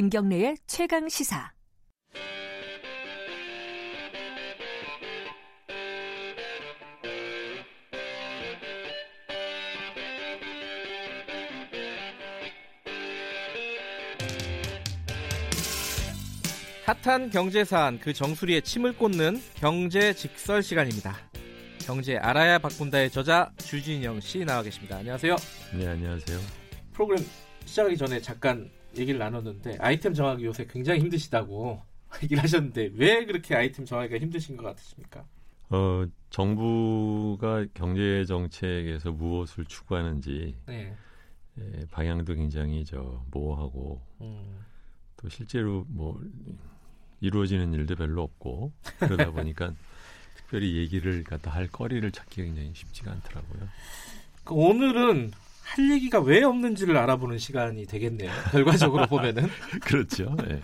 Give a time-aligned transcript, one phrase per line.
[0.00, 1.52] 김경래의 최강 시사.
[16.86, 21.14] 핫한 경제 사안 그 정수리에 침을 꽂는 경제 직설 시간입니다.
[21.80, 24.96] 경제 알아야 바꾼다의 저자 주진영 씨 나와 계십니다.
[24.96, 25.36] 안녕하세요.
[25.74, 26.38] 네, 안녕하세요.
[26.94, 27.22] 프로그램
[27.66, 31.80] 시작하기 전에 잠깐 얘기를 나눴는데 아이템 정하기 요새 굉장히 힘드시다고
[32.22, 35.24] 얘기를 하셨는데 왜 그렇게 아이템 정하기가 힘드신 것 같으십니까?
[35.70, 40.94] 어, 정부가 경제 정책에서 무엇을 추구하는지 네.
[41.58, 44.64] 예, 방향도 굉장히 저 모호하고 음,
[45.16, 46.20] 또 실제로 뭐
[47.20, 49.74] 이루어지는 일도 별로 없고 그러다 보니까
[50.36, 53.68] 특별히 얘기를 갖다 할 거리를 찾기가 굉장히 쉽지가 않더라고요.
[54.44, 55.30] 그 오늘은
[55.70, 58.30] 할 얘기가 왜 없는지를 알아보는 시간이 되겠네요.
[58.50, 59.48] 결과적으로 보면은
[59.82, 60.36] 그렇죠.
[60.48, 60.60] 예.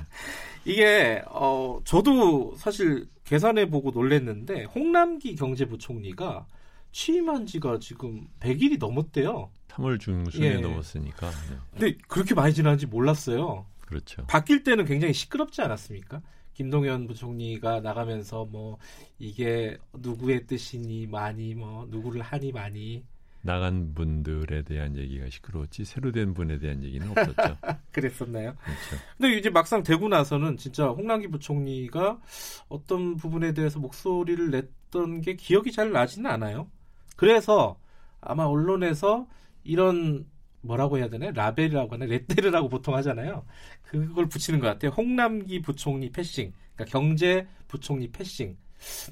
[0.65, 6.47] 이게 어 저도 사실 계산해 보고 놀랬는데 홍남기 경제부총리가
[6.91, 9.51] 취임한 지가 지금 100일이 넘었대요.
[9.69, 10.55] 3월 중순에 예.
[10.55, 13.65] 넘었으니까 네, 근데 그렇게 많이 지난지 몰랐어요.
[13.83, 14.27] 그렇죠.
[14.27, 16.21] 바뀔 때는 굉장히 시끄럽지 않았습니까?
[16.55, 18.79] 김동연 부총리가 나가면서 뭐
[19.21, 23.05] 이게 누구의 뜻이니 많이 뭐 누구를 하니 많이
[23.47, 27.57] 나간 분들에 대한 얘기가 시끄러웠지 새로 된 분에 대한 얘기는 없었죠.
[27.93, 28.55] 그랬었나요?
[28.57, 29.05] 그렇죠.
[29.17, 32.21] 근데 이제 막상 되고 나서는 진짜 홍남기 부총리가
[32.69, 36.69] 어떤 부분에 대해서 목소리를 냈던 게 기억이 잘 나지는 않아요.
[37.17, 37.79] 그래서
[38.21, 39.27] 아마 언론에서
[39.65, 40.27] 이런
[40.61, 43.45] 뭐라고 해야 되나 라벨이라고 하나 레테르라고 보통 하잖아요.
[43.83, 44.91] 그걸 붙이는 것 같아요.
[44.91, 48.57] 홍남기 부총리 패싱, 그러니까 경제 부총리 패싱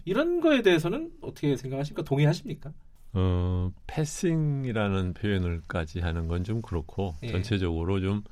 [0.05, 2.03] 이런 거에 대해서는 어떻게 생각하십니까?
[2.03, 2.73] 동의하십니까?
[3.15, 7.29] 어, 패싱이라는 표현을까지 하는 건 좀 그렇고 예.
[7.29, 8.23] 전체적으로 좀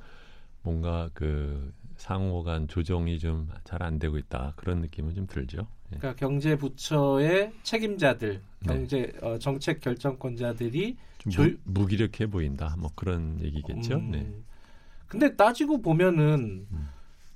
[0.62, 5.66] 뭔가 그 상호 간 조정이 좀 잘 안 되고 있다 그런 느낌은 좀 들죠.
[5.92, 5.96] 예.
[5.98, 8.66] 그러니까 경제 부처의 책임자들, 네.
[8.66, 12.74] 경제 어, 정책 결정권자들이 좀 조- 무, 무기력해 보인다.
[12.78, 13.94] 뭐 그런 얘기겠죠.
[13.96, 14.34] 음, 네.
[15.06, 16.88] 근데 따지고 보면은 음.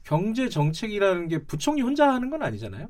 [0.02, 2.88] 경제 정책이라는 게 부총리 혼자 하는 건 아니잖아요.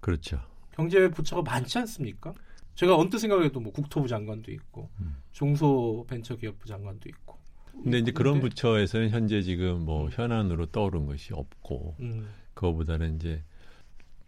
[0.00, 0.40] 그렇죠.
[0.72, 2.32] 경제 부처가 많지 않습니까?
[2.74, 5.16] 제가 언뜻 생각해도 뭐 국토부 장관도 있고 음.
[5.32, 7.38] 중소벤처기업부 장관도 있고.
[7.82, 13.42] 근데 이제 그런 근데, 부처에서는 현재 지금 뭐 현안으로 떠오른 것이 없고 음, 그거보다는 이제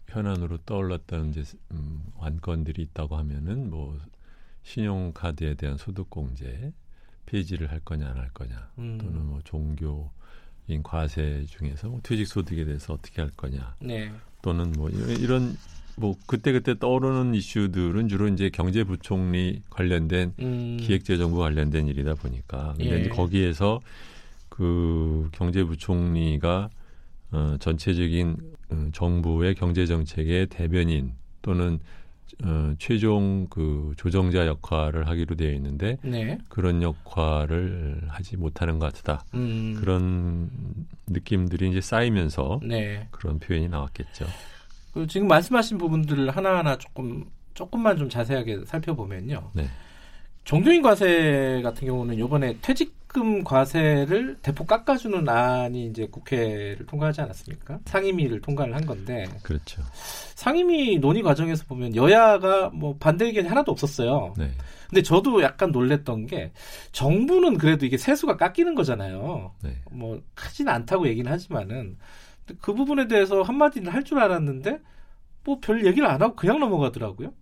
[0.08, 3.98] 현안으로 떠올랐던 이제 음, 안건들이 있다고 하면은 뭐
[4.64, 6.72] 신용카드에 대한 소득공제
[7.26, 12.94] 폐지를 할 거냐 안 할 거냐 음, 또는 뭐 종교인 과세 중에서 뭐 퇴직소득에 대해서
[12.94, 13.76] 어떻게 할 거냐.
[13.80, 14.12] 네,
[14.46, 15.56] 또는 뭐 이런,
[15.96, 22.94] 뭐 그때 그때 떠오르는 이슈들은 주로 이제 경제부총리 관련된 음, 기획재정부 관련된 일이다 보니까 근데
[22.94, 23.00] 예.
[23.00, 23.80] 이제 거기에서
[24.48, 26.70] 그 경제부총리가
[27.32, 28.36] 어, 전체적인
[28.70, 31.80] 어, 정부의 경제 정책의 대변인 또는
[32.44, 39.24] 어, 최종 그 조정자 역할을 하기로 되어 있는데 네, 그런 역할을 하지 못하는 것 같다.
[39.34, 40.50] 음, 그런
[41.06, 43.08] 느낌들이 이제 쌓이면서 네.
[43.10, 44.26] 그런 표현이 나왔겠죠.
[44.92, 49.50] 그 지금 말씀하신 부분들을 하나하나 조금 조금만 좀 자세하게 살펴보면요.
[49.54, 49.66] 네.
[50.44, 57.78] 종교인 과세 같은 경우는 이번에 퇴직 금 과세를 대폭 깎아주는 안이 이제 국회를 통과하지 않았습니까?
[57.86, 59.80] 상임위를 통과를 한 건데 그렇죠.
[60.34, 64.34] 상임위 논의 과정에서 보면 여야가 뭐 반대 의견이 하나도 없었어요.
[64.36, 64.50] 네.
[64.90, 66.52] 근데 저도 약간 놀랬던 게
[66.92, 69.54] 정부는 그래도 이게 세수가 깎이는 거잖아요.
[69.62, 69.78] 네.
[69.90, 71.96] 뭐 크진 않다고 얘기는 하지만은
[72.60, 74.78] 그 부분에 대해서 한마디를 할 줄 알았는데
[75.42, 77.32] 뭐 별 얘기를 안 하고 그냥 넘어가더라고요.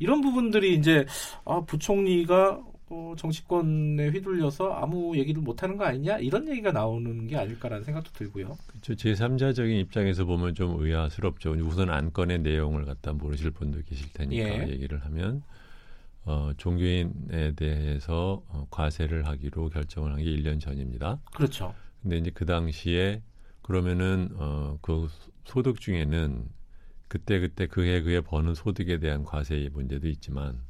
[0.00, 1.06] 이런 부분들이 이제
[1.44, 2.58] 아 부총리가
[2.90, 8.10] 어, 정치권에 휘둘려서 아무 얘기를 못 하는 거 아니냐 이런 얘기가 나오는 게 아닐까라는 생각도
[8.12, 8.58] 들고요.
[8.66, 8.94] 그렇죠.
[8.94, 11.52] 제3자적인 입장에서 보면 좀 의아스럽죠.
[11.52, 14.68] 우선 안건의 내용을 갖다 모르실 분도 계실 테니까 예.
[14.68, 15.42] 얘기를 하면
[16.24, 21.20] 어, 종교인에 대해서 어, 과세를 하기로 결정을 한 게 1년 전입니다.
[21.32, 21.74] 그렇죠.
[22.02, 23.22] 근데 이제 그 당시에
[23.62, 25.08] 그러면은 어, 그
[25.44, 26.44] 소득 중에는
[27.08, 30.60] 그때 그때 그해 그해 버는 소득에 대한 과세 문제도 있지만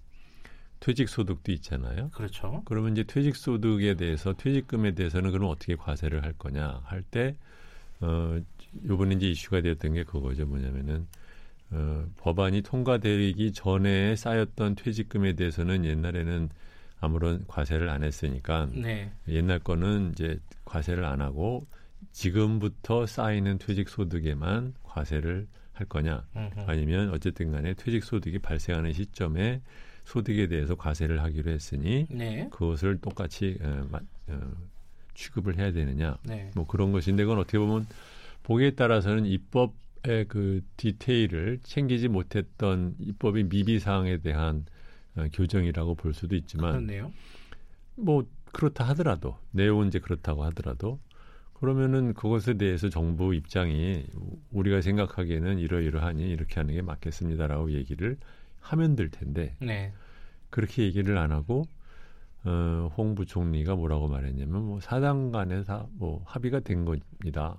[0.81, 2.11] 퇴직 소득도 있잖아요.
[2.11, 2.63] 그렇죠.
[2.65, 7.37] 그러면 이제 퇴직 소득에 대해서 퇴직금에 대해서는 그럼 어떻게 과세를 할 거냐 할 때
[8.01, 8.41] 어,
[8.87, 10.47] 요번에 이제 이슈가 되었던 게 그거죠.
[10.47, 11.07] 뭐냐면은
[11.71, 16.49] 어, 법안이 통과되기 전에 쌓였던 퇴직금에 대해서는 옛날에는
[17.01, 19.11] 아무런 과세를 안 했으니까 네.
[19.29, 21.67] 옛날 거는 이제 과세를 안 하고
[22.13, 25.47] 지금부터 쌓이는 퇴직 소득에만 과세를
[25.81, 26.23] 할 거냐.
[26.67, 29.63] 아니면 어쨌든 간에 퇴직 소득이 발생하는 시점에
[30.05, 32.49] 소득에 대해서 과세를 하기로 했으니 네.
[32.51, 34.41] 그것을 똑같이 어, 마- 어,
[35.15, 36.51] 취급을 해야 되느냐 네.
[36.55, 37.87] 뭐 그런 것인데 그건 어떻게 보면
[38.43, 44.67] 보기에 따라서는 입법의 그 디테일을 챙기지 못했던 입법의 미비 사항에 대한
[45.17, 47.13] 어, 교정이라고 볼 수도 있지만 그렇네요.
[47.97, 50.99] 뭐 그렇다 하더라도 내용은 이제 그렇다고 하더라도
[51.61, 54.07] 그러면은 그것에 대해서 정부 입장이
[54.51, 58.17] 우리가 생각하기에는 이러이러하니 이렇게 하는 게 맞겠습니다라고 얘기를
[58.61, 59.93] 하면 될 텐데 네.
[60.49, 61.65] 그렇게 얘기를 안 하고
[62.45, 67.59] 어, 홍 부총리가 뭐라고 말했냐면 뭐 사당 간에 다뭐 합의가 된 겁니다.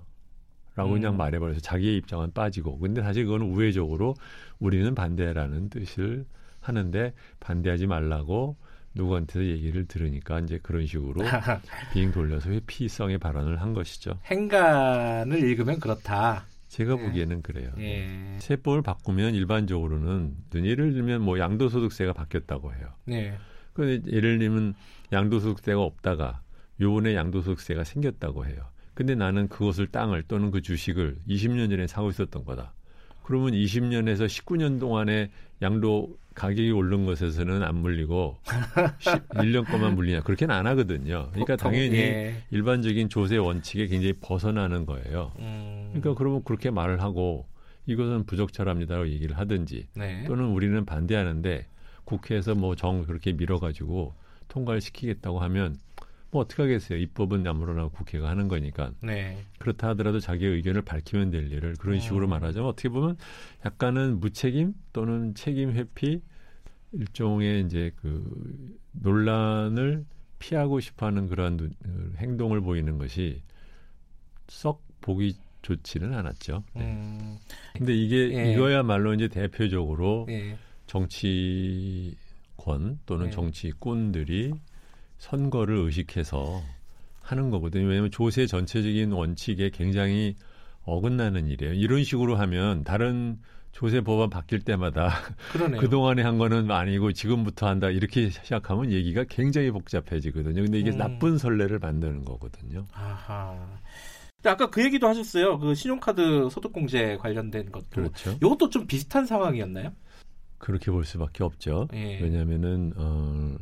[0.74, 0.94] 라고 음.
[0.94, 4.14] 그냥 말해버려서 자기의 입장은 빠지고 근데 사실 그거는 우회적으로
[4.58, 6.24] 우리는 반대라는 뜻을
[6.60, 8.56] 하는데 반대하지 말라고
[8.94, 11.22] 누구한테서 얘기를 들으니까 이제 그런 식으로
[11.92, 14.18] 빙 돌려서 회피성의 발언을 한 것이죠.
[14.26, 16.46] 행간을 읽으면 그렇다.
[16.68, 17.04] 제가 네.
[17.04, 17.70] 보기에는 그래요.
[17.78, 18.36] 예.
[18.38, 22.94] 세법을 바꾸면 일반적으로는 예를 들면 뭐 양도소득세가 바뀌었다고 해요.
[23.04, 23.36] 네.
[23.74, 24.74] 근데 예를 들면
[25.12, 26.40] 양도소득세가 없다가
[26.80, 28.56] 요번에 양도소득세가 생겼다고 해요.
[28.94, 32.72] 근데 나는 그것을 땅을 또는 그 주식을 20년 전에 사고 있었던 거다.
[33.24, 35.30] 그러면 20년에서 19년 동안에
[35.62, 38.38] 양도 가격이 오른 것에서는 안 물리고
[39.34, 41.28] 1년 거만 물리냐 그렇게는 안 하거든요.
[41.30, 42.34] 그러니까 당연히 예.
[42.50, 45.32] 일반적인 조세 원칙에 굉장히 벗어나는 거예요.
[45.38, 47.46] 음, 그러니까 그러면 그렇게 말을 하고
[47.86, 50.24] 이것은 부적절합니다라고 얘기를 하든지 네.
[50.26, 51.66] 또는 우리는 반대하는데
[52.04, 54.14] 국회에서 뭐 정 그렇게 밀어가지고
[54.48, 55.76] 통과를 시키겠다고 하면
[56.32, 56.98] 뭐 어떻게 하겠어요.
[56.98, 59.38] 입법은 아무로나 국회가 하는 거니까 네.
[59.58, 62.30] 그렇다 하더라도 자기의 의견을 밝히면 될 일을 그런 식으로 음.
[62.30, 63.16] 말하자면 어떻게 보면
[63.66, 66.22] 약간은 무책임 또는 책임 회피
[66.92, 70.06] 일종의 이제 그 논란을
[70.38, 73.42] 피하고 싶어하는 그러한 눈- 어, 행동을 보이는 것이
[74.48, 76.64] 썩 보기 좋지는 않았죠.
[76.74, 76.82] 네.
[76.82, 77.36] 음,
[77.76, 78.52] 근데 이게 예.
[78.52, 80.56] 이거야말로 이제 대표적으로 예.
[80.86, 82.16] 정치권
[83.06, 83.30] 또는 네.
[83.30, 84.52] 정치꾼들이
[85.22, 86.60] 선거를 의식해서
[87.20, 87.86] 하는 거거든요.
[87.86, 90.34] 왜냐하면 조세 전체적인 원칙에 굉장히
[90.84, 91.74] 어긋나는 일이에요.
[91.74, 93.38] 이런 식으로 하면 다른
[93.70, 95.10] 조세 법안 바뀔 때마다
[95.52, 95.80] 그러네요.
[95.80, 100.60] 그동안에 한 거는 아니고 지금부터 한다 이렇게 시작하면 얘기가 굉장히 복잡해지거든요.
[100.60, 100.98] 근데 이게 음.
[100.98, 102.86] 나쁜 선례를 만드는 거거든요.
[102.92, 103.56] 아하.
[104.36, 105.60] 근데 아까 그 얘기도 하셨어요.
[105.60, 107.86] 그 신용카드 소득공제 관련된 것도.
[107.90, 108.32] 그렇죠.
[108.42, 109.92] 이것도 좀 비슷한 상황이었나요?
[110.62, 111.88] 그렇게 볼 수밖에 없죠.
[111.92, 112.20] 예.
[112.20, 113.56] 왜냐하면은 어,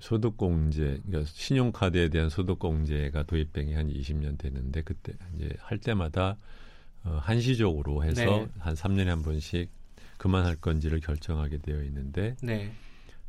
[0.00, 6.36] 소득공제, 그러니까 신용카드에 대한 소득공제가 도입된 게 한 20년 됐는데 그때 이제 할 때마다
[7.04, 8.48] 어, 한시적으로 해서 네.
[8.58, 9.70] 한 3년에 한 번씩
[10.18, 12.72] 그만할 건지를 결정하게 되어 있는데 네.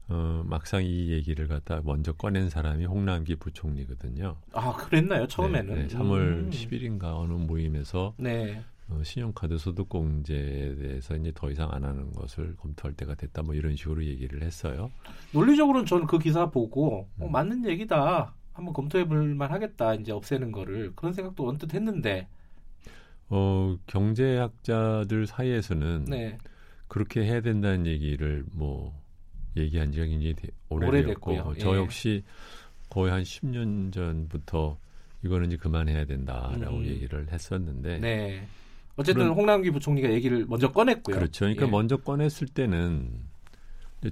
[0.09, 4.37] 어, 막상 이 얘기를 갖다 먼저 꺼낸 사람이 홍남기 부총리거든요.
[4.53, 5.27] 아, 그랬나요?
[5.27, 5.75] 처음에는.
[5.75, 6.49] 네, 네, 3월 음.
[6.51, 8.63] 10일인가 어느 모임에서 네.
[8.89, 13.75] 어, 신용카드 소득공제에 대해서 이제 더 이상 안 하는 것을 검토할 때가 됐다 뭐 이런
[13.75, 14.91] 식으로 얘기를 했어요.
[15.33, 17.31] 논리적으로는 저는 그 기사 보고 어, 음.
[17.31, 18.33] 맞는 얘기다.
[18.53, 19.95] 한번 검토해 볼 만하겠다.
[19.95, 20.93] 이제 없애는 거를.
[20.95, 22.27] 그런 생각도 언뜻 했는데.
[23.29, 26.37] 어, 경제학자들 사이에서는 네.
[26.87, 28.93] 그렇게 해야 된다는 얘기를 뭐
[29.57, 31.53] 얘기한 지가 굉장히 되- 오래됐고 오래됐고요.
[31.59, 31.77] 저 예.
[31.79, 32.23] 역시
[32.89, 34.77] 거의 한 10년 전부터
[35.23, 36.85] 이거는 이제 그만해야 된다라고 음.
[36.85, 38.45] 얘기를 했었는데 네.
[38.95, 41.15] 어쨌든 그런- 홍남기 부총리가 얘기를 먼저 꺼냈고요.
[41.15, 41.39] 그렇죠.
[41.45, 41.69] 그러니까 예.
[41.69, 43.09] 먼저 꺼냈을 때는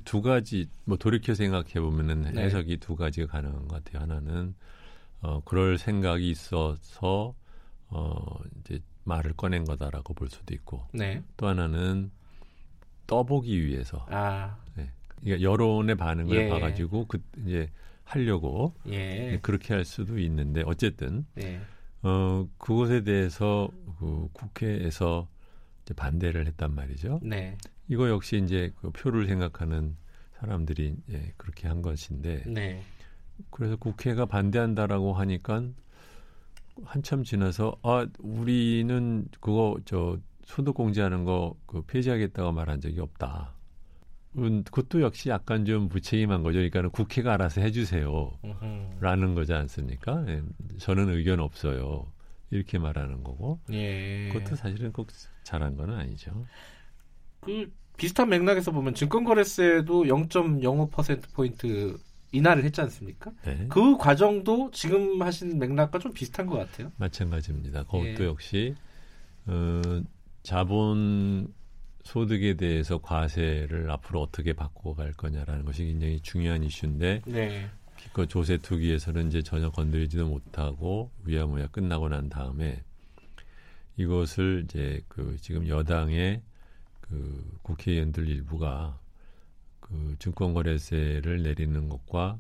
[0.06, 2.44] 두 가지 뭐 돌이켜 생각해 보면은 네.
[2.44, 4.04] 해석이 두 가지가 가능한 것 같아요.
[4.04, 4.56] 하나는
[5.22, 7.36] 어 그럴 생각이 있어서
[7.90, 11.22] 어 이제 말을 꺼낸 거다라고 볼 수도 있고 네.
[11.38, 12.10] 또 하나는
[13.08, 14.58] 떠보기 위해서 아,
[15.24, 16.50] 그러니까 여론의 반응을 예.
[16.50, 17.70] 봐가지고 그 이제
[18.06, 19.40] 하려고 예.
[19.42, 21.62] 그렇게 할 수도 있는데 어쨌든 네.
[22.04, 25.28] 어 그것에 대해서 그 국회에서
[25.84, 27.20] 이제 반대를 했단 말이죠.
[27.24, 27.58] 네.
[27.88, 29.96] 이거 역시 이제 그 표를 생각하는
[30.40, 32.82] 사람들이 예, 그렇게 한 것인데 네.
[33.50, 35.64] 그래서 국회가 반대한다라고 하니까
[36.84, 43.54] 한참 지나서 아 우리는 그거 저 소득 공제하는 거 그 폐지하겠다고 말한 적이 없다.
[44.38, 46.60] 음, 그것도 역시 약간 좀 무책임한 거죠.
[46.60, 48.38] 그러니까 국회가 알아서 해주세요.
[48.44, 49.00] 음흠.
[49.02, 50.24] 라는 거지 않습니까?
[50.28, 50.42] 예,
[50.78, 52.12] 저는 의견 없어요.
[52.50, 53.60] 이렇게 말하는 거고.
[53.72, 54.30] 예.
[54.32, 55.08] 그것도 사실은 꼭
[55.44, 56.46] 잘한 건 아니죠.
[57.40, 61.98] 그 비슷한 맥락에서 보면 증권거래세도 0.05% 포인트
[62.32, 63.32] 인하를 했지 않습니까?
[63.44, 63.66] 네.
[63.70, 66.92] 그 과정도 지금 하신 맥락과 좀 비슷한 것 같아요.
[66.98, 67.84] 마찬가지입니다.
[67.84, 68.26] 그것도 예.
[68.26, 68.76] 역시
[69.48, 69.82] 어,
[70.44, 71.54] 자본
[72.04, 77.70] 소득에 대해서 과세를 앞으로 어떻게 바꿔갈 거냐라는 것이 굉장히 중요한 이슈인데 네.
[77.98, 82.84] 기껏 조세 투기에서는 이제 전혀 건드리지도 못하고 위야무야 끝나고 난 다음에
[83.98, 86.42] 이것을 이제 그 지금 여당의
[87.02, 89.00] 그 국회의원들 일부가
[89.80, 92.40] 그 증권거래세를 내리는 것과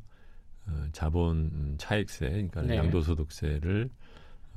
[0.67, 2.77] 어, 자본 차익세, 그러니까 네.
[2.77, 3.89] 양도소득세를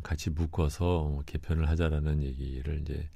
[0.03, 3.09] 같이 묶어서 개편을 하자라는 얘기를 이제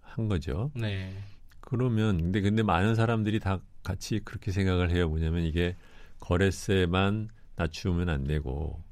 [0.00, 0.70] 한 거죠.
[0.74, 1.14] 네.
[1.62, 5.08] 그러면 근데 근데 많은 사람들이 다 같이 그렇게 생각을 해요.
[5.08, 5.76] 뭐냐면 이게
[6.20, 8.82] 거래세만 낮추면 안 되고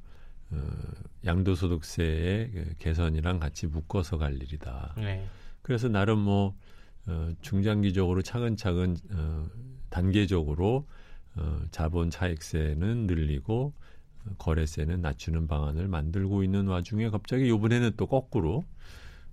[0.50, 0.56] 어,
[1.24, 4.94] 양도소득세의 그 개선이랑 같이 묶어서 갈 일이다.
[4.96, 5.26] 네.
[5.62, 6.56] 그래서 나름 뭐
[7.06, 9.46] 어, 중장기적으로 차근차근 어,
[9.90, 10.86] 단계적으로
[11.36, 13.72] 어, 자본 차익세는 늘리고
[14.26, 18.64] 어, 거래세는 낮추는 방안을 만들고 있는 와중에 갑자기 이번에는 또 거꾸로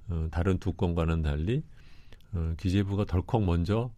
[0.10, 1.63] 어, 다른 두 건과는 달리
[2.38, 3.91] 어, 기재부가 덜컥 먼저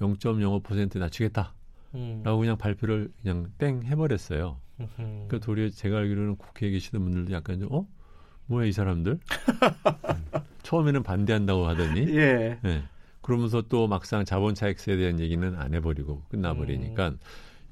[0.00, 1.52] 0.05% 낮추겠다라고
[1.94, 2.22] 음.
[2.22, 4.58] 그냥 발표를 그냥 땡 해버렸어요.
[4.80, 4.88] 음흠.
[4.96, 7.86] 그러니까 도리어 제가 알기로는 국회에 계시는 분들도 약간 좀 어?
[8.46, 9.12] 뭐야 이 사람들?
[9.12, 9.20] 음.
[10.62, 12.58] 처음에는 반대한다고 하더니 예.
[12.64, 12.82] 예.
[13.20, 17.18] 그러면서 또 막상 자본 차익세에 대한 얘기는 안 해버리고 끝나버리니까 음.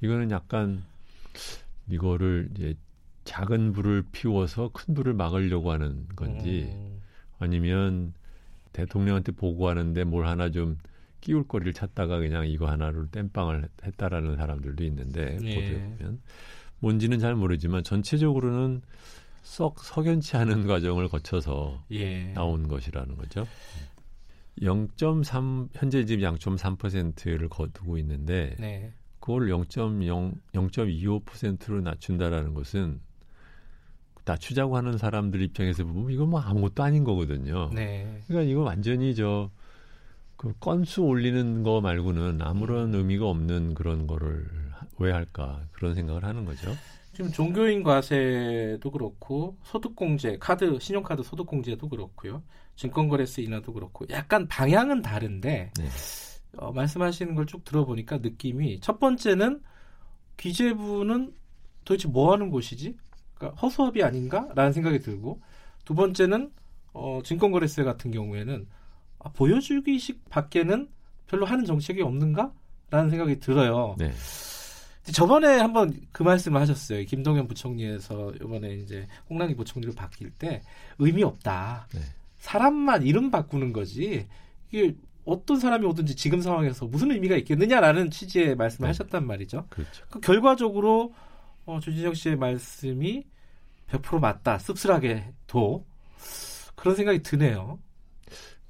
[0.03, 0.83] 이거는 약간
[1.89, 2.75] 이거를 이제
[3.25, 7.01] 작은 불을 피워서 큰 불을 막으려고 하는 건지 음.
[7.39, 8.15] 아니면
[8.73, 10.79] 대통령한테 보고하는데 뭘 하나 좀
[11.21, 15.55] 끼울 거리를 찾다가 그냥 이거 하나로 땜빵을 했- 했다라는 사람들도 있는데 예.
[15.55, 16.21] 보도에 보면
[16.81, 18.83] 뭔지는 잘 모르지만 전체적으로는
[19.43, 22.33] 썩 석연치 않은 과정을 거쳐서 예.
[22.33, 23.47] 나온 것이라는 거죠.
[24.61, 28.93] 0.3 현재 지금 0.3%를 거두고 있는데 네.
[29.21, 33.01] 그걸 0.0 0.25%로 낮춘다라는 것은
[34.25, 37.71] 낮추자고 하는 사람들 입장에서 보면 이건 뭐 아무것도 아닌 거거든요.
[37.75, 38.21] 네.
[38.27, 39.51] 그러니까 이거 완전히 저
[40.37, 46.25] 그 건수 올리는 거 말고는 아무런 의미가 없는 그런 거를 하- 왜 할까 그런 생각을
[46.25, 46.75] 하는 거죠.
[47.13, 52.43] 지금 종교인 과세도 그렇고 소득공제, 카드, 신용카드 소득공제도 그렇고요.
[52.75, 55.89] 증권거래세 인하도 그렇고 약간 방향은 다른데 네.
[56.57, 59.63] 어, 말씀하시는 걸 쭉 들어보니까 느낌이 첫 번째는
[60.37, 61.35] 기재부는
[61.85, 62.97] 도대체 뭐 하는 곳이지?
[63.43, 65.41] 그러니까 허수아비 아닌가라는 생각이 들고
[65.85, 66.53] 두 번째는
[66.95, 68.67] 어, 증권거래세 같은 경우에는
[69.19, 70.89] 아, 보여주기식 밖에는
[71.27, 73.97] 별로 하는 정책이 없는가라는 생각이 들어요.
[73.99, 74.13] 네.
[75.13, 77.05] 저번에 한번 그 말씀을 하셨어요.
[77.05, 80.63] 김동연 부총리에서 이번에 이제 홍남기 부총리로 바뀔 때
[80.99, 81.89] 의미 없다.
[81.93, 82.01] 네.
[82.39, 84.29] 사람만 이름 바꾸는 거지.
[84.71, 84.95] 이게
[85.25, 88.91] 어떤 사람이 오든지 지금 상황에서 무슨 의미가 있겠느냐라는 취지의 말씀을 네.
[88.91, 89.67] 하셨단 말이죠.
[89.71, 90.05] 그렇죠.
[90.11, 91.13] 그 결과적으로
[91.65, 93.25] 어, 조진영 씨의 말씀이
[93.93, 94.59] 100% 맞다.
[94.59, 95.87] 씁쓸하게도
[96.75, 97.79] 그런 생각이 드네요.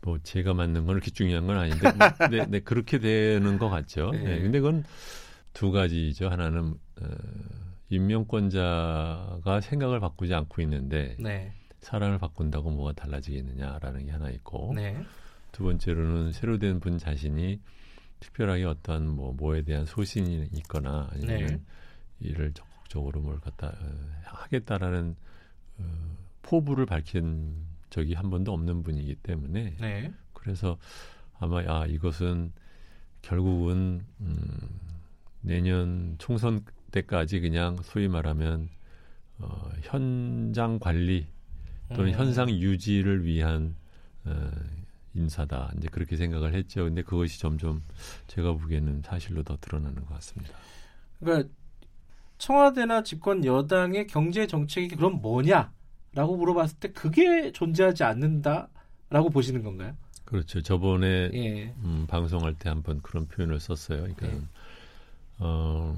[0.01, 4.11] 뭐 제가 맞는 건 그렇게 중요한 건 아닌데 뭐, 네, 네, 그렇게 되는 것 같죠.
[4.11, 4.19] 네.
[4.19, 4.41] 네.
[4.41, 4.85] 근데 그건
[5.53, 6.29] 두 가지죠.
[6.29, 7.07] 하나는 어,
[7.89, 14.97] 임명권자가 생각을 바꾸지 않고 있는데 네, 사람을 바꾼다고 뭐가 달라지겠느냐라는 게 하나 있고 네,
[15.53, 17.61] 두 번째로는 새로 된 분 자신이
[18.21, 21.61] 특별하게 어떤 뭐 뭐에 대한 소신이 있거나 아니면 네.
[22.21, 22.53] 이를
[22.93, 23.73] 적극적으로 뭘 갖다 어,
[24.25, 25.17] 하겠다라는
[25.79, 27.55] 어, 포부를 밝힌
[27.89, 30.79] 적이 한 번도 없는 분이기 때문에 네, 그래서
[31.39, 32.53] 아마 아 이것은
[33.23, 34.37] 결국은 음,
[35.41, 38.69] 내년 총선 때까지 그냥 소위 말하면
[39.39, 41.27] 어, 현장 관리
[41.95, 42.19] 또는 음.
[42.19, 43.75] 현상 유지를 위한
[44.25, 44.51] 어,
[45.15, 46.85] 인사다 이제 그렇게 생각을 했죠.
[46.85, 47.83] 근데 그것이 점점
[48.29, 50.55] 제가 보기에는 사실로 더 드러나는 것 같습니다.
[51.21, 51.49] 그러니까
[52.43, 59.97] 청와대나 집권 여당의 경제 정책이 그럼 뭐냐라고 물어봤을 때 그게 존재하지 않는다라고 보시는 건가요?
[60.25, 60.61] 그렇죠.
[60.61, 63.99] 저번에 예, 음, 방송할 때 한번 그런 표현을 썼어요.
[64.01, 64.41] 그러니까 네.
[65.39, 65.97] 어,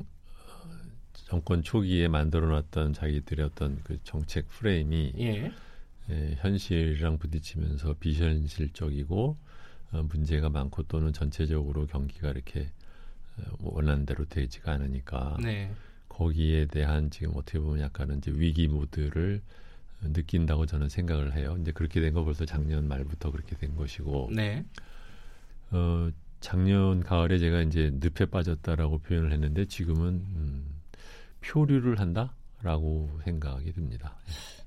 [1.29, 5.51] 정권 초기에 만들어놨던 자기들의 어떤 그 정책 프레임이 예,
[6.11, 9.39] 예, 현실이랑 부딪히면서 비현실적이고
[9.93, 12.71] 어, 문제가 많고 또는 전체적으로 경기가 이렇게
[13.39, 15.73] 어, 원하는 대로 되지가 않으니까 네,
[16.15, 19.41] 거기에 대한 지금 어떻게 보면 약간은 이제 위기 모드를
[20.03, 21.57] 어, 느낀다고 저는 생각을 해요.
[21.61, 24.65] 이제 그렇게 된 거 벌써 작년 말부터 그렇게 된 것이고 네,
[25.71, 26.09] 어,
[26.41, 30.07] 작년 가을에 제가 이제 늪에 빠졌다라고 표현을 했는데 지금은
[30.37, 30.65] 음,
[31.41, 34.15] 표류를 한다라고 생각이 듭니다.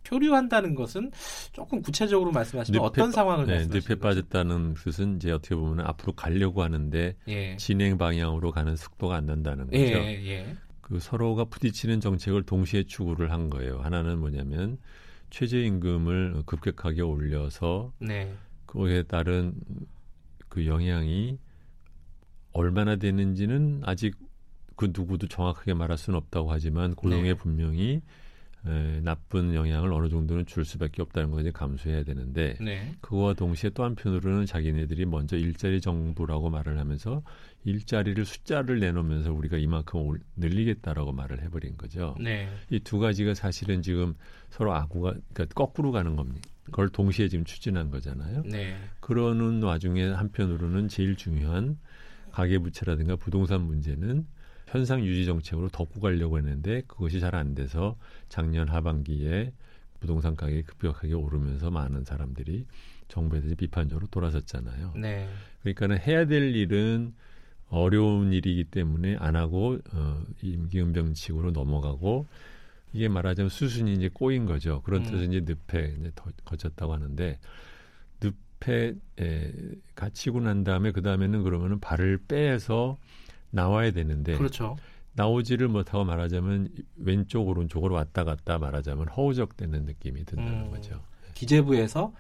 [0.04, 1.12] 표류한다는 것은
[1.52, 6.14] 조금 구체적으로 말씀하시면 어떤 빠- 상황을 네, 말씀하시는 늪에 빠졌다는 뜻은 이제 어떻게 보면 앞으로
[6.14, 9.78] 가려고 하는데 예, 진행 방향으로 가는 속도가 안 난다는 거죠.
[9.78, 10.56] 예, 예,
[10.88, 13.80] 그 서로가 부딪히는 정책을 동시에 추구를 한 거예요.
[13.80, 14.78] 하나는 뭐냐면
[15.32, 18.34] 최저임금을 급격하게 올려서 네,
[18.68, 19.54] 거기에 따른
[20.48, 21.40] 그 영향이
[22.54, 24.16] 얼마나 되는지는 아직
[24.78, 27.34] 그 누구도 정확하게 말할 수는 없다고 하지만 고용에 네.
[27.34, 28.02] 분명히
[28.68, 32.96] 에, 나쁜 영향을 어느 정도는 줄 수밖에 없다는 것을 감수해야 되는데 네.
[33.02, 37.24] 그와 동시에 또 한편으로는 자기네들이 먼저 일자리 정부라고 말을 하면서
[37.64, 42.16] 일자리를 숫자를 내놓으면서 우리가 이만큼 올, 늘리겠다라고 말을 해버린 거죠.
[42.20, 42.50] 네.
[42.70, 44.16] 이두 가지가 사실은 지금
[44.50, 46.48] 서로 아구가 그러니까 거꾸로 가는 겁니다.
[46.64, 48.44] 그걸 동시에 지금 추진한 거잖아요.
[48.46, 48.78] 네.
[49.00, 51.78] 그러는 와중에 한편으로는 제일 중요한
[52.32, 54.26] 가계부채라든가 부동산 문제는
[54.68, 57.98] 현상 유지 정책으로 덮고 가려고 했는데 그것이 잘 안 돼서
[58.30, 59.52] 작년 하반기에
[60.00, 62.66] 부동산 가격이 급격하게 오르면서 많은 사람들이
[63.08, 64.94] 정부에 대해 비판적으로 돌아섰잖아요.
[64.96, 65.28] 네.
[65.62, 67.14] 그러니까는 해야 될 일은
[67.70, 72.28] 어려운 일이기 때문에 안 하고 어, 임기응변식으로 넘어가고
[72.94, 74.82] 이게 말하자면 수순이 이제 꼬인 거죠.
[74.84, 75.12] 그런 음.
[75.12, 77.40] 뜻은 이제 늪에 이제 더 거쳤다고 하는데
[78.22, 79.54] 늪에 에,
[79.96, 82.98] 갇히고 난 다음에 그 다음에는 그러면은 발을 빼서
[83.50, 84.76] 나와야 되는데 그렇죠.
[85.14, 90.72] 나오지를 못하고 말하자면 왼쪽 오른쪽으로 왔다 갔다 말하자면 허우적대는 느낌이 든다는 음.
[90.72, 91.02] 거죠.
[91.34, 92.14] 기재부에서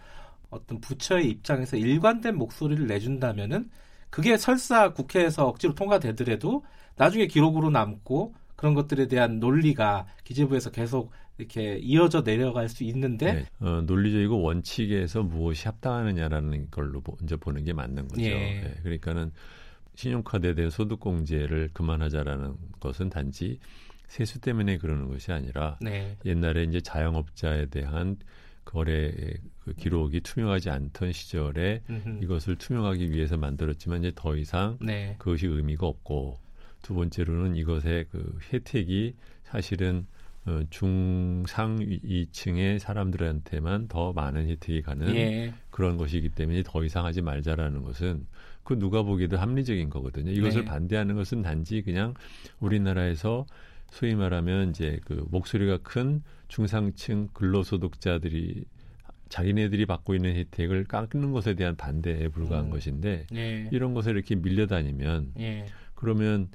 [0.49, 3.69] 어떤 부처의 입장에서 일관된 목소리를 내준다면은
[4.09, 6.63] 그게 설사 국회에서 억지로 통과되더라도
[6.95, 13.45] 나중에 기록으로 남고 그런 것들에 대한 논리가 기재부에서 계속 이렇게 이어져 내려갈 수 있는데 네,
[13.59, 18.23] 어, 논리적이고 원칙에서 무엇이 합당하느냐라는 걸로 먼저 보는 게 맞는 거죠.
[18.23, 18.63] 예.
[18.63, 19.31] 예, 그러니까는
[19.97, 23.59] 신용카드에 대한 소득공제를 그만하자라는 것은 단지
[24.07, 26.15] 세수 때문에 그러는 것이 아니라 네.
[26.23, 28.17] 옛날에 이제 자영업자에 대한
[28.63, 29.11] 거래
[29.63, 32.23] 그 기록이 투명하지 않던 시절에 음흠.
[32.23, 35.15] 이것을 투명하기 위해서 만들었지만 이제 더 이상 네.
[35.17, 36.39] 그것이 의미가 없고
[36.83, 40.05] 두 번째로는 이것의 그 혜택이 사실은
[40.45, 45.53] 어, 중상위층의 사람들한테만 더 많은 혜택이 가는 예.
[45.71, 48.25] 그런 것이기 때문에 더 이상 하지 말자라는 것은
[48.67, 50.29] 그 누가 보기에도 합리적인 거거든요.
[50.29, 50.65] 이것을 네.
[50.65, 52.13] 반대하는 것은 단지 그냥
[52.59, 53.45] 우리나라에서
[53.91, 58.65] 소위 말하면 이제 그 목소리가 큰 중상층 근로소득자들이
[59.29, 62.69] 자기네들이 받고 있는 혜택을 깎는 것에 대한 반대에 불과한 음.
[62.69, 63.69] 것인데 예.
[63.71, 65.67] 이런 것에 이렇게 밀려다니면 예.
[65.95, 66.49] 그러면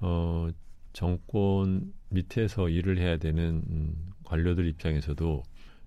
[0.00, 0.48] 어
[0.94, 5.42] 정권 밑에서 일을 해야 되는 음, 관료들 입장에서도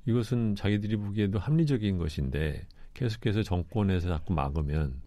[0.05, 5.01] 이것은 자기들이 보기에도 합리적인 것인데 계속해서 정권에서 자꾸 막으면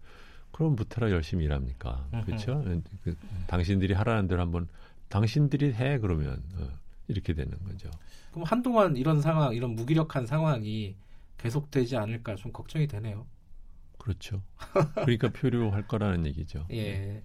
[0.55, 2.09] 그럼 무태라 열심히 일합니까?
[2.25, 2.63] 그렇죠?
[3.03, 3.17] 그,
[3.49, 4.69] 당신들이 하라는 대로 한번
[5.09, 6.69] 당신들이 해 그러면 어,
[7.09, 7.91] 이렇게 되는 거죠.
[8.31, 10.95] 그럼 한동안 이런 상황, 이런 무기력한 상황이
[11.39, 13.27] 계속되지 않을까 좀 걱정이 되네요.
[13.99, 14.43] 그렇죠.
[14.95, 16.67] 그러니까 표류할 거라는 얘기죠.
[16.73, 17.21] 예.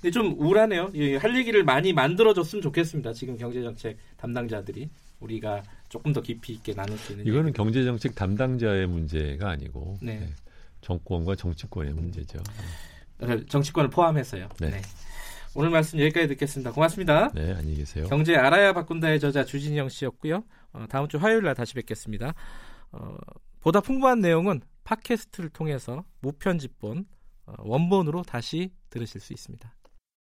[0.00, 0.92] 근데 좀 우울하네요.
[0.94, 3.12] 예, 할 얘기를 많이 만들어줬으면 좋겠습니다.
[3.12, 4.88] 지금 경제정책 담당자들이
[5.18, 7.26] 우리가 조금 더 깊이 있게 나눌 수 있는.
[7.26, 7.52] 이거는.
[7.54, 10.20] 경제정책 담당자의 문제가 아니고 네.
[10.20, 10.30] 네,
[10.80, 12.38] 정권과 정치권의 문제죠.
[13.20, 14.48] 어, 정치권을 포함해서요.
[14.60, 14.70] 네.
[14.70, 14.82] 네.
[15.54, 16.72] 오늘 말씀 여기까지 듣겠습니다.
[16.72, 17.30] 고맙습니다.
[17.34, 18.06] 네, 안녕히 계세요.
[18.08, 20.44] 경제 알아야 바꾼다의 저자 주진영 씨였고요.
[20.72, 22.34] 어, 다음 주 화요일 날 다시 뵙겠습니다.
[22.92, 23.16] 어,
[23.60, 27.06] 보다 풍부한 내용은 팟캐스트를 통해서 무편집본
[27.46, 29.74] 어, 원본으로 다시 들으실 수 있습니다.